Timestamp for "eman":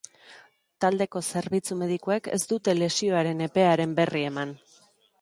4.35-4.61